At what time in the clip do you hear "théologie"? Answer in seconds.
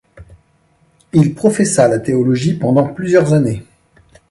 1.99-2.55